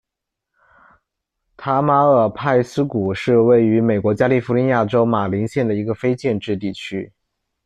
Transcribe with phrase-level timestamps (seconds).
[1.55, 7.13] 塔马尔派斯谷是位于美国加利福尼亚州马林县的一个非建制地区。